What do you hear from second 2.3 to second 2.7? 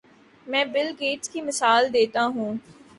ہوں۔